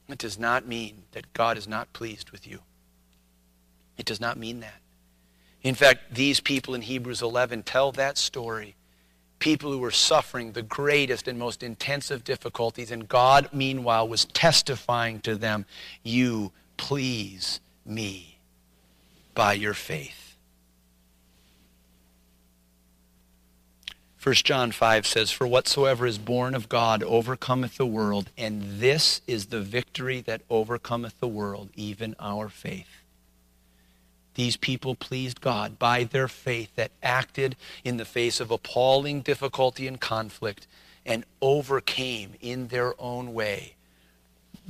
[0.08, 2.60] it does not mean that God is not pleased with you.
[3.98, 4.80] It does not mean that.
[5.62, 8.74] In fact, these people in Hebrews 11 tell that story.
[9.38, 15.20] People who were suffering the greatest and most intensive difficulties, and God, meanwhile, was testifying
[15.20, 15.66] to them,
[16.02, 18.38] You please me
[19.34, 20.21] by your faith.
[24.22, 29.20] 1 John 5 says, For whatsoever is born of God overcometh the world, and this
[29.26, 33.02] is the victory that overcometh the world, even our faith.
[34.34, 39.88] These people pleased God by their faith that acted in the face of appalling difficulty
[39.88, 40.68] and conflict
[41.04, 43.74] and overcame in their own way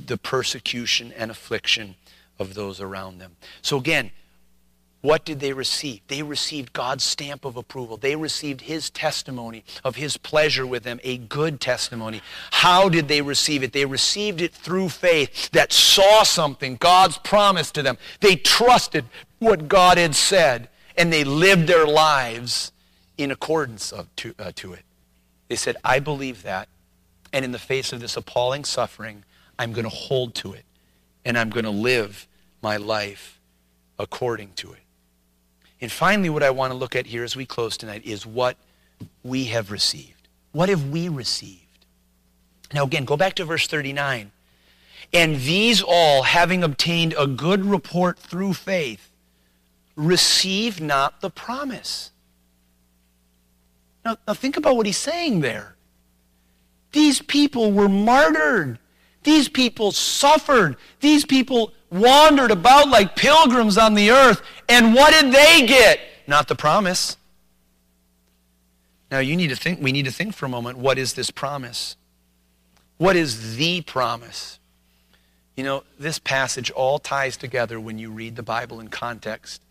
[0.03, 1.93] the persecution and affliction
[2.39, 3.35] of those around them.
[3.61, 4.09] So again,
[5.03, 5.99] what did they receive?
[6.07, 7.97] They received God's stamp of approval.
[7.97, 12.21] They received His testimony of His pleasure with them, a good testimony.
[12.51, 13.73] How did they receive it?
[13.73, 17.97] They received it through faith that saw something, God's promise to them.
[18.21, 19.03] They trusted
[19.39, 22.71] what God had said, and they lived their lives
[23.17, 24.83] in accordance of, to, uh, to it.
[25.49, 26.69] They said, I believe that,
[27.33, 29.25] and in the face of this appalling suffering,
[29.59, 30.63] I'm going to hold to it,
[31.25, 32.25] and I'm going to live
[32.61, 33.41] my life
[33.99, 34.79] according to it.
[35.83, 38.55] And finally, what I want to look at here as we close tonight is what
[39.21, 40.29] we have received.
[40.53, 41.59] What have we received?
[42.73, 44.31] Now, again, go back to verse 39.
[45.11, 49.11] And these all, having obtained a good report through faith,
[49.97, 52.11] receive not the promise.
[54.05, 55.75] Now, now, think about what he's saying there.
[56.93, 58.79] These people were martyred.
[59.23, 60.75] These people suffered.
[60.99, 64.41] These people wandered about like pilgrims on the earth.
[64.67, 65.99] And what did they get?
[66.27, 67.17] Not the promise.
[69.11, 71.29] Now you need to think we need to think for a moment what is this
[71.31, 71.95] promise?
[72.97, 74.59] What is the promise?
[75.55, 79.62] You know, this passage all ties together when you read the Bible in context.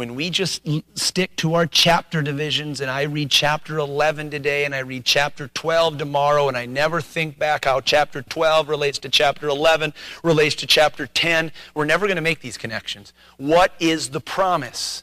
[0.00, 4.74] When we just stick to our chapter divisions, and I read chapter 11 today, and
[4.74, 9.10] I read chapter 12 tomorrow, and I never think back how chapter 12 relates to
[9.10, 9.92] chapter 11,
[10.24, 13.12] relates to chapter 10, we're never going to make these connections.
[13.36, 15.02] What is the promise?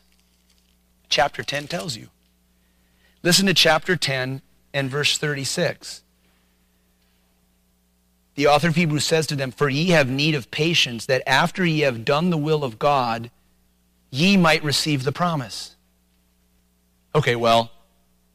[1.10, 2.08] Chapter 10 tells you.
[3.22, 4.42] Listen to chapter 10
[4.74, 6.02] and verse 36
[8.34, 11.66] the author of Hebrews says to them, For ye have need of patience, that after
[11.66, 13.32] ye have done the will of God,
[14.10, 15.76] ye might receive the promise.
[17.16, 17.72] Okay, well,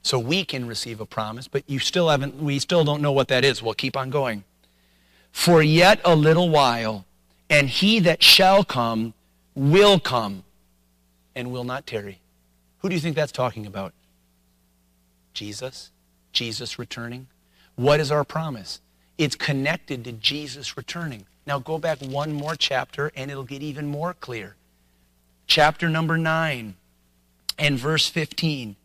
[0.03, 3.29] so we can receive a promise, but you still haven't, we still don't know what
[3.29, 3.63] that is.
[3.63, 4.45] We'll keep on going.
[5.31, 7.07] For yet a little while,
[7.49, 9.15] and he that shall come
[9.55, 10.45] will come
[11.35, 12.21] and will not tarry.
[12.79, 13.93] Who do you think that's talking about?
[15.33, 15.91] Jesus?
[16.33, 17.29] Jesus returning?
[17.77, 18.81] What is our promise?
[19.19, 21.27] It's connected to Jesus returning.
[21.47, 24.57] Now go back one more chapter and it'll get even more clear.
[25.47, 26.75] Chapter number 9
[27.59, 28.77] and verse 15.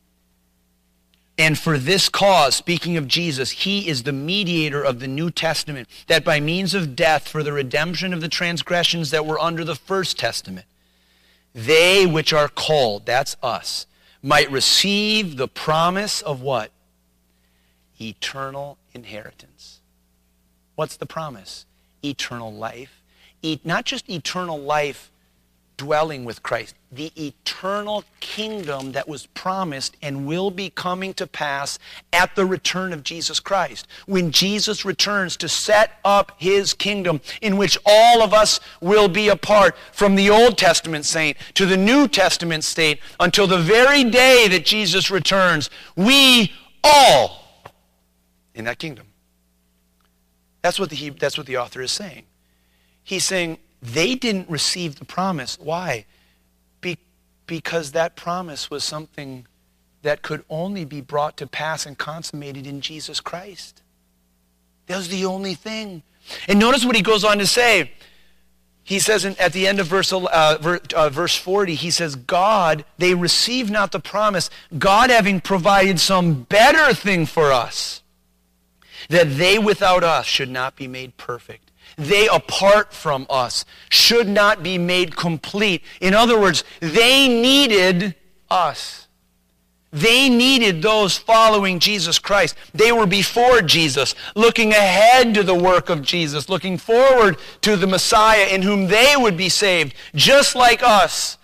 [1.37, 5.87] And for this cause, speaking of Jesus, he is the mediator of the New Testament,
[6.07, 9.75] that by means of death for the redemption of the transgressions that were under the
[9.75, 10.65] First Testament,
[11.53, 13.85] they which are called, that's us,
[14.23, 16.71] might receive the promise of what?
[18.01, 19.79] Eternal inheritance.
[20.75, 21.65] What's the promise?
[22.03, 23.01] Eternal life.
[23.43, 25.11] E- not just eternal life
[25.77, 31.77] dwelling with Christ, the eternal kingdom that was promised and will be coming to pass
[32.11, 33.87] at the return of Jesus Christ.
[34.07, 39.29] When Jesus returns to set up his kingdom in which all of us will be
[39.29, 44.03] a part from the Old Testament saint to the New Testament saint until the very
[44.03, 46.51] day that Jesus returns, we
[46.83, 47.43] all
[48.55, 49.05] in that kingdom.
[50.63, 52.23] That's what the, that's what the author is saying.
[53.03, 55.57] He's saying they didn't receive the promise.
[55.59, 56.05] Why?
[56.81, 56.97] Be,
[57.45, 59.45] because that promise was something
[60.01, 63.81] that could only be brought to pass and consummated in Jesus Christ.
[64.87, 66.03] That was the only thing.
[66.47, 67.91] And notice what he goes on to say.
[68.83, 72.85] He says in, at the end of verse, uh, uh, verse 40, he says, God,
[72.97, 78.01] they receive not the promise, God having provided some better thing for us
[79.09, 81.66] that they without us should not be made perfect.
[81.97, 85.83] They apart from us should not be made complete.
[85.99, 88.15] In other words, they needed
[88.49, 89.07] us.
[89.91, 92.55] They needed those following Jesus Christ.
[92.73, 97.87] They were before Jesus, looking ahead to the work of Jesus, looking forward to the
[97.87, 101.36] Messiah in whom they would be saved, just like us.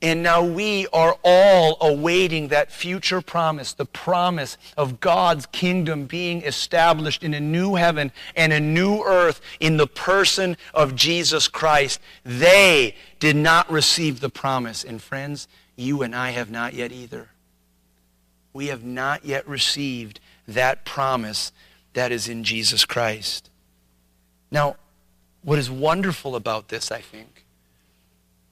[0.00, 6.42] And now we are all awaiting that future promise, the promise of God's kingdom being
[6.42, 12.00] established in a new heaven and a new earth in the person of Jesus Christ.
[12.24, 14.84] They did not receive the promise.
[14.84, 17.30] And friends, you and I have not yet either.
[18.52, 21.50] We have not yet received that promise
[21.94, 23.50] that is in Jesus Christ.
[24.50, 24.76] Now,
[25.42, 27.37] what is wonderful about this, I think,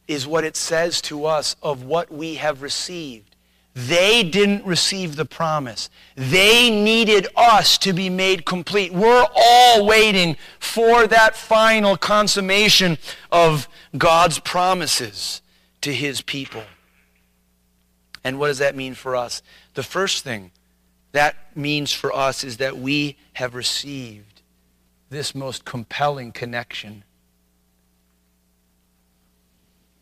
[0.08, 3.36] is what it says to us of what we have received.
[3.74, 5.90] They didn't receive the promise.
[6.14, 8.92] They needed us to be made complete.
[8.92, 12.96] We're all waiting for that final consummation
[13.30, 15.42] of God's promises
[15.82, 16.64] to his people.
[18.24, 19.42] And what does that mean for us?
[19.74, 20.52] The first thing
[21.12, 24.42] that means for us is that we have received
[25.08, 27.04] this most compelling connection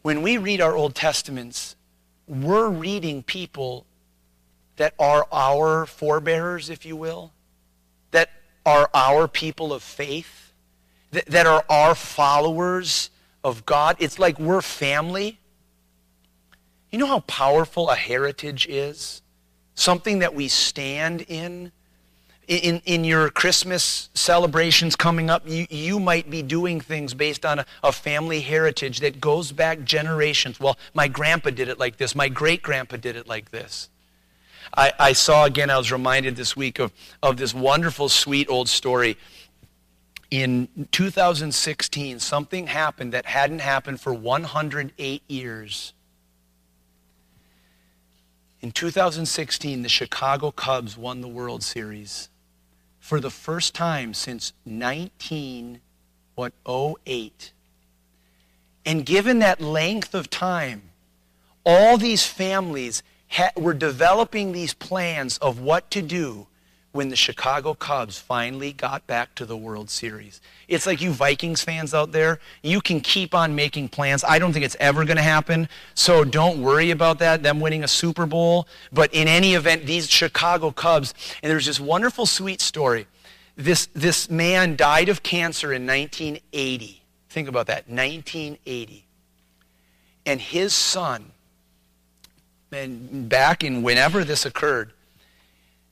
[0.04, 1.76] when we read our Old Testaments,
[2.28, 3.86] we're reading people
[4.76, 7.32] that are our forebears, if you will,
[8.10, 8.28] that
[8.66, 10.52] are our people of faith,
[11.12, 13.08] that, that are our followers
[13.42, 13.96] of God.
[13.98, 15.38] It's like we're family.
[16.92, 19.22] You know how powerful a heritage is?
[19.74, 21.72] Something that we stand in
[22.48, 27.60] in, in your Christmas celebrations coming up, you, you might be doing things based on
[27.60, 30.60] a, a family heritage that goes back generations.
[30.60, 32.14] Well, my grandpa did it like this.
[32.14, 33.88] My great grandpa did it like this.
[34.76, 36.92] I, I saw again, I was reminded this week of,
[37.22, 39.16] of this wonderful, sweet old story.
[40.30, 45.92] in 2016, something happened that hadn't happened for 108 years.
[48.60, 52.30] In 2016, the Chicago Cubs won the World Series
[53.04, 57.52] for the first time since 1908.
[58.86, 60.84] And given that length of time,
[61.66, 66.46] all these families ha- were developing these plans of what to do
[66.94, 70.40] when the Chicago Cubs finally got back to the World Series.
[70.68, 74.22] It's like you Vikings fans out there, you can keep on making plans.
[74.22, 77.82] I don't think it's ever going to happen, so don't worry about that, them winning
[77.82, 78.68] a Super Bowl.
[78.92, 83.08] But in any event, these Chicago Cubs, and there's this wonderful, sweet story.
[83.56, 87.02] This, this man died of cancer in 1980.
[87.28, 89.04] Think about that, 1980.
[90.26, 91.32] And his son,
[92.70, 94.92] and back in whenever this occurred,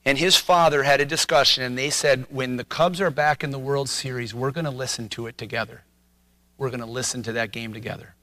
[0.05, 3.50] and his father had a discussion, and they said, when the Cubs are back in
[3.50, 5.82] the World Series, we're going to listen to it together.
[6.59, 8.14] We're going to listen to that game together.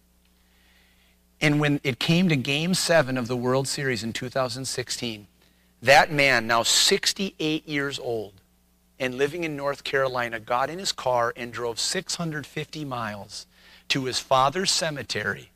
[1.41, 5.27] And when it came to game seven of the World Series in 2016,
[5.81, 8.33] that man, now 68 years old
[8.99, 13.47] and living in North Carolina, got in his car and drove 650 miles
[13.87, 15.51] to his father's cemetery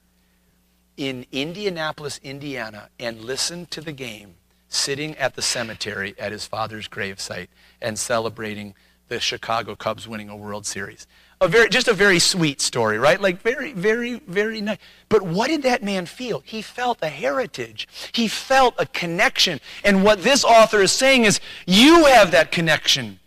[0.96, 4.36] in Indianapolis, Indiana, and listened to the game
[4.74, 7.48] sitting at the cemetery at his father's gravesite
[7.82, 8.74] and celebrating
[9.08, 11.06] the Chicago Cubs winning a World Series.
[11.42, 13.20] A very, just a very sweet story, right?
[13.20, 14.78] Like very, very, very nice.
[15.10, 16.42] But what did that man feel?
[16.46, 17.88] He felt a heritage.
[18.14, 19.60] He felt a connection.
[19.84, 23.20] And what this author is saying is, you have that connection.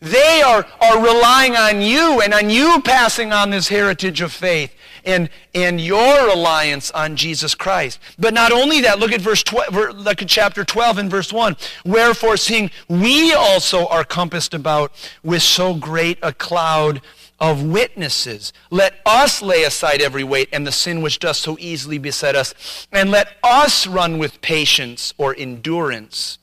[0.00, 4.74] They are, are relying on you and on you passing on this heritage of faith
[5.04, 7.98] and, and your reliance on Jesus Christ.
[8.18, 11.56] But not only that, look at verse 12, look at chapter 12 and verse 1.
[11.84, 14.92] Wherefore, seeing we also are compassed about
[15.22, 17.02] with so great a cloud
[17.38, 18.52] of witnesses.
[18.70, 22.86] Let us lay aside every weight and the sin which does so easily beset us,
[22.92, 26.38] and let us run with patience or endurance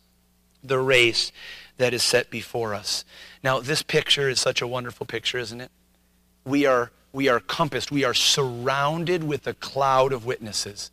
[0.64, 1.32] the race
[1.78, 3.06] that is set before us.
[3.48, 5.72] Now, this picture is such a wonderful picture, isn't it?
[6.44, 10.92] We are we are compassed, we are surrounded with a cloud of witnesses.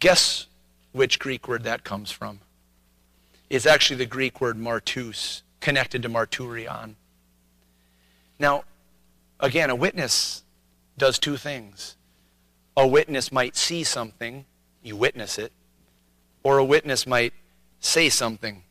[0.00, 0.48] Guess
[0.90, 2.40] which Greek word that comes from?
[3.48, 6.96] It's actually the Greek word martus, connected to marturion.
[8.40, 8.64] Now,
[9.38, 10.42] again, a witness
[10.96, 11.94] does two things.
[12.76, 14.44] A witness might see something,
[14.82, 15.52] you witness it,
[16.42, 17.32] or a witness might
[17.78, 18.64] say something,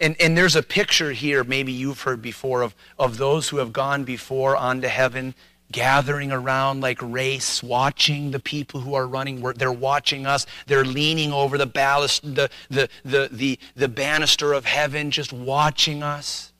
[0.00, 3.72] and, and there's a picture here, maybe you've heard before, of, of those who have
[3.72, 5.34] gone before onto heaven,
[5.72, 9.42] gathering around like race, watching the people who are running.
[9.56, 10.46] They're watching us.
[10.66, 16.02] They're leaning over the ballast, the, the, the, the, the banister of heaven, just watching
[16.02, 16.52] us.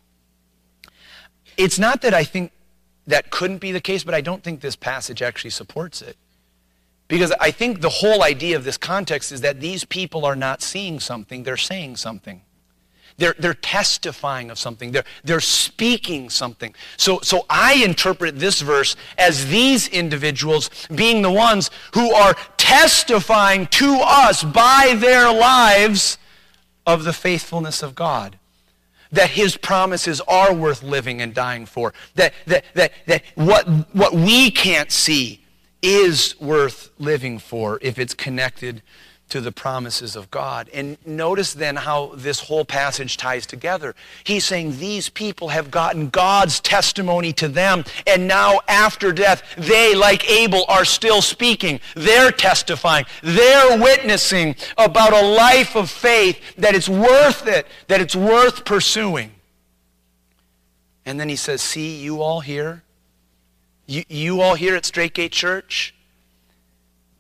[1.57, 2.53] It's not that I think
[3.07, 6.17] that couldn't be the case, but I don't think this passage actually supports it.
[7.07, 10.61] Because I think the whole idea of this context is that these people are not
[10.61, 12.43] seeing something, they're saying something.
[13.17, 14.93] They're, they're testifying of something.
[14.93, 16.75] They're, they're speaking something.
[16.97, 23.67] So, so I interpret this verse as these individuals being the ones who are testifying
[23.69, 26.19] to us by their lives
[26.87, 28.39] of the faithfulness of God.
[29.11, 31.95] That his promises are worth living and dying for.
[32.15, 35.45] That, that, that, that what, what we can't see
[35.81, 38.83] is worth living for if it's connected
[39.29, 40.69] to the promises of God.
[40.73, 43.95] And notice then how this whole passage ties together.
[44.25, 49.95] He's saying these people have gotten God's testimony to them, and now after death, they,
[49.95, 51.81] like Abel, are still speaking.
[51.95, 53.07] They're testifying.
[53.23, 59.33] They're witnessing about a life of faith that it's worth it, that it's worth pursuing.
[61.05, 62.83] And then he says, See, you all here,
[63.87, 65.95] you, you all here at Straitgate Church,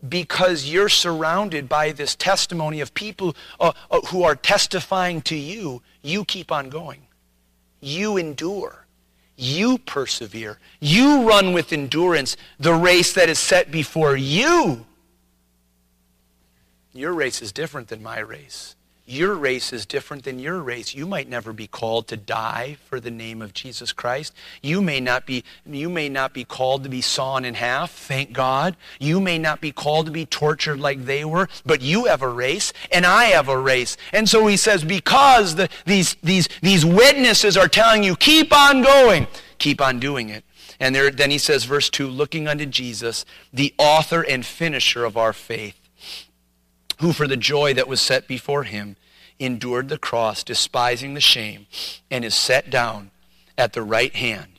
[0.06, 5.82] because you're surrounded by this testimony of people uh, uh, who are testifying to you,
[6.02, 7.00] you keep on going.
[7.80, 8.86] You endure.
[9.36, 10.58] You persevere.
[10.80, 14.84] You run with endurance the race that is set before you.
[16.92, 18.74] Your race is different than my race.
[19.10, 20.94] Your race is different than your race.
[20.94, 24.34] You might never be called to die for the name of Jesus Christ.
[24.60, 28.34] You may not be, you may not be called to be sawn in half, thank
[28.34, 28.76] God.
[29.00, 32.28] You may not be called to be tortured like they were, but you have a
[32.28, 33.96] race, and I have a race.
[34.12, 38.82] And so he says, because the, these, these, these witnesses are telling you, keep on
[38.82, 40.44] going, keep on doing it.
[40.80, 45.16] And there, then he says, verse 2, looking unto Jesus, the author and finisher of
[45.16, 45.77] our faith
[47.00, 48.96] who for the joy that was set before him
[49.38, 51.66] endured the cross, despising the shame,
[52.10, 53.10] and is set down
[53.56, 54.58] at the right hand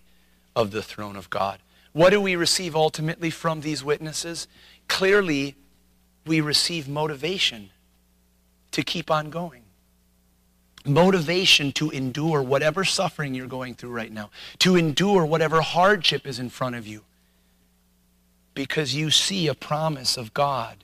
[0.55, 1.59] of the throne of God.
[1.93, 4.47] What do we receive ultimately from these witnesses?
[4.87, 5.55] Clearly,
[6.25, 7.71] we receive motivation
[8.71, 9.63] to keep on going.
[10.85, 14.29] Motivation to endure whatever suffering you're going through right now,
[14.59, 17.03] to endure whatever hardship is in front of you,
[18.53, 20.83] because you see a promise of God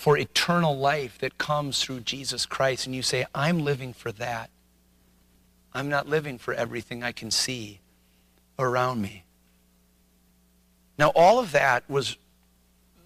[0.00, 4.48] for eternal life that comes through Jesus Christ, and you say, I'm living for that.
[5.74, 7.80] I'm not living for everything I can see
[8.58, 9.24] around me.
[10.96, 12.16] Now, all of that was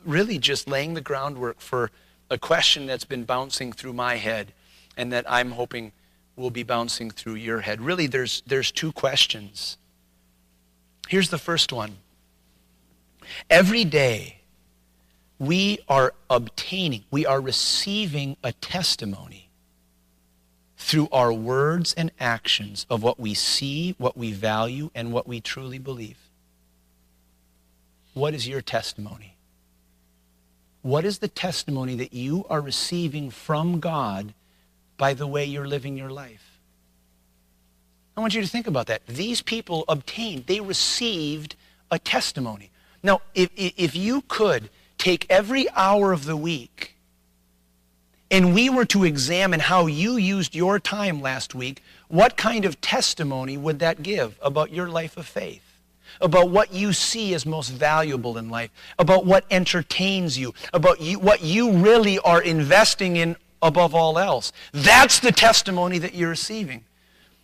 [0.04, 1.90] really just laying the groundwork for
[2.30, 4.52] a question that's been bouncing through my head
[4.96, 5.90] and that I'm hoping
[6.36, 7.80] will be bouncing through your head.
[7.80, 9.78] Really, there's, there's two questions.
[11.08, 11.96] Here's the first one
[13.50, 14.42] Every day,
[15.38, 19.50] we are obtaining, we are receiving a testimony
[20.76, 25.40] through our words and actions of what we see, what we value, and what we
[25.40, 26.18] truly believe.
[28.12, 29.36] What is your testimony?
[30.82, 34.34] What is the testimony that you are receiving from God
[34.98, 36.60] by the way you're living your life?
[38.16, 39.06] I want you to think about that.
[39.06, 41.56] These people obtained, they received
[41.90, 42.70] a testimony.
[43.02, 44.70] Now, if, if you could
[45.04, 46.96] take every hour of the week
[48.30, 52.80] and we were to examine how you used your time last week, what kind of
[52.80, 55.60] testimony would that give about your life of faith?
[56.22, 61.18] About what you see as most valuable in life, about what entertains you, about you,
[61.18, 64.52] what you really are investing in above all else.
[64.72, 66.84] That's the testimony that you're receiving.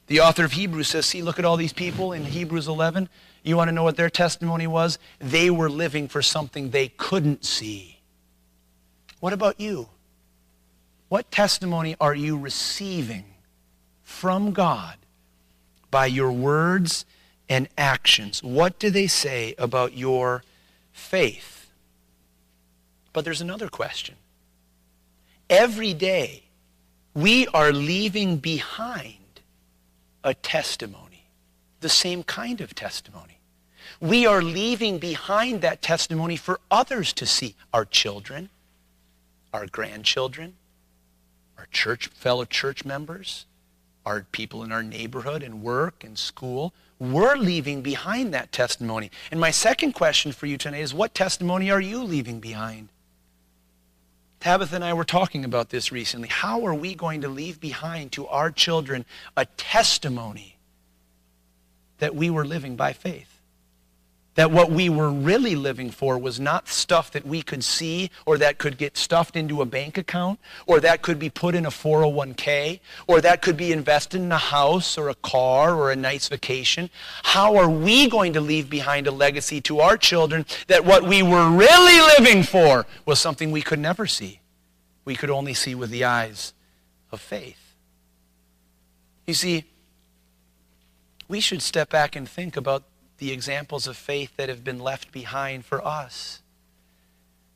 [0.07, 3.09] The author of Hebrews says, see, look at all these people in Hebrews 11.
[3.43, 4.99] You want to know what their testimony was?
[5.19, 8.01] They were living for something they couldn't see.
[9.21, 9.89] What about you?
[11.09, 13.25] What testimony are you receiving
[14.03, 14.97] from God
[15.91, 17.05] by your words
[17.49, 18.43] and actions?
[18.43, 20.45] What do they say about your
[20.93, 21.71] faith?
[23.13, 24.15] But there's another question.
[25.49, 26.45] Every day,
[27.13, 29.17] we are leaving behind
[30.23, 31.10] a testimony
[31.81, 33.39] the same kind of testimony.
[34.01, 37.55] We are leaving behind that testimony for others to see.
[37.73, 38.49] Our children,
[39.53, 40.55] our grandchildren,
[41.59, 43.47] our church, fellow church members,
[44.07, 46.73] our people in our neighborhood and work and school.
[46.99, 49.11] We're leaving behind that testimony.
[49.31, 52.89] And my second question for you tonight is what testimony are you leaving behind?
[54.41, 56.29] Tabitha and I were talking about this recently.
[56.29, 59.05] How are we going to leave behind to our children
[59.37, 60.57] a testimony
[62.01, 63.41] that we were living by faith.
[64.37, 68.39] That what we were really living for was not stuff that we could see or
[68.39, 71.71] that could get stuffed into a bank account or that could be put in a
[71.71, 76.29] 401k or that could be invested in a house or a car or a nice
[76.29, 76.91] vacation.
[77.25, 81.23] How are we going to leave behind a legacy to our children that what we
[81.23, 84.41] were really living for was something we could never see?
[85.05, 86.55] We could only see with the eyes
[87.11, 87.75] of faith.
[89.27, 89.65] You see,
[91.31, 92.83] we should step back and think about
[93.19, 96.43] the examples of faith that have been left behind for us.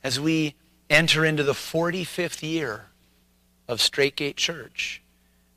[0.04, 0.54] As we
[0.88, 2.86] enter into the 45th year
[3.66, 5.02] of Straitgate Church,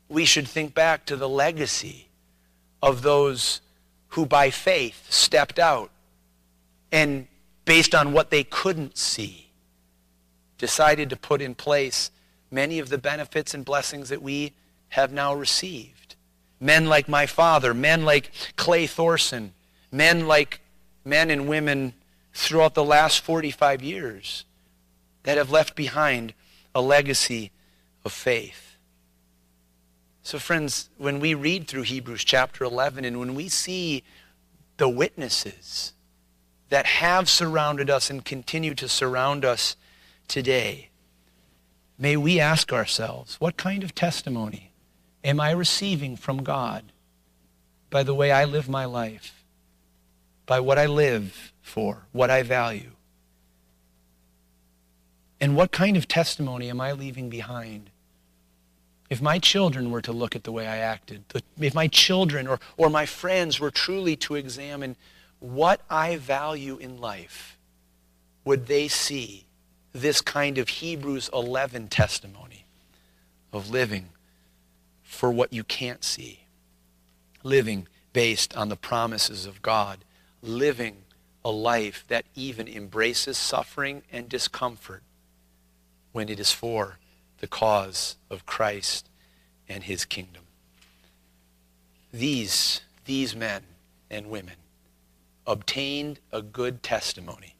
[0.08, 2.08] we should think back to the legacy
[2.82, 3.60] of those
[4.08, 5.92] who by faith stepped out
[6.90, 7.28] and
[7.66, 9.50] based on what they couldn't see,
[10.56, 12.10] decided to put in place
[12.50, 14.54] many of the benefits and blessings that we
[14.88, 15.97] have now received
[16.60, 19.52] men like my father, men like Clay Thorson,
[19.92, 20.60] men like
[21.04, 21.94] men and women
[22.32, 24.44] throughout the last 45 years
[25.24, 26.34] that have left behind
[26.74, 27.50] a legacy
[28.04, 28.76] of faith.
[30.22, 34.04] So, friends, when we read through Hebrews chapter 11 and when we see
[34.76, 35.94] the witnesses
[36.68, 39.74] that have surrounded us and continue to surround us
[40.28, 40.90] today,
[41.98, 44.67] may we ask ourselves what kind of testimony
[45.28, 46.84] am I receiving from God
[47.90, 49.44] by the way I live my life,
[50.46, 52.92] by what I live for, what I value?
[55.38, 57.90] And what kind of testimony am I leaving behind?
[59.10, 61.24] If my children were to look at the way I acted,
[61.60, 64.96] if my children or, or my friends were truly to examine
[65.40, 67.58] what I value in life,
[68.46, 69.44] would they see
[69.92, 72.64] this kind of Hebrews 11 testimony
[73.52, 74.08] of living
[75.08, 76.40] for what you can't see.
[77.42, 80.04] Living based on the promises of God.
[80.42, 80.98] Living
[81.44, 85.02] a life that even embraces suffering and discomfort
[86.12, 86.98] when it is for
[87.38, 89.08] the cause of Christ
[89.66, 90.42] and his kingdom.
[92.12, 93.62] These, these men
[94.10, 94.56] and women
[95.46, 97.54] obtained a good testimony.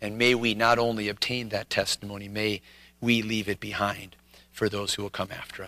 [0.00, 2.62] And may we not only obtain that testimony, may
[3.00, 4.16] we leave it behind
[4.50, 5.66] for those who will come after us.